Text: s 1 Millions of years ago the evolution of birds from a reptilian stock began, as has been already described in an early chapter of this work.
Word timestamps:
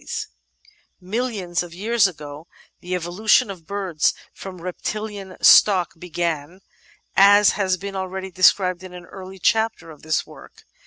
s 0.03 0.29
1 0.99 1.09
Millions 1.11 1.61
of 1.61 1.75
years 1.75 2.07
ago 2.07 2.47
the 2.79 2.95
evolution 2.95 3.51
of 3.51 3.67
birds 3.67 4.15
from 4.33 4.59
a 4.59 4.63
reptilian 4.63 5.37
stock 5.43 5.93
began, 5.95 6.59
as 7.15 7.51
has 7.51 7.77
been 7.77 7.95
already 7.95 8.31
described 8.31 8.81
in 8.81 8.95
an 8.95 9.05
early 9.05 9.37
chapter 9.37 9.91
of 9.91 10.01
this 10.01 10.25
work. 10.25 10.65